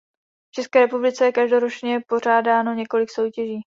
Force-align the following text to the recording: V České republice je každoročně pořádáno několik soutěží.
V 0.47 0.51
České 0.51 0.79
republice 0.79 1.25
je 1.25 1.31
každoročně 1.31 2.01
pořádáno 2.07 2.73
několik 2.73 3.09
soutěží. 3.11 3.59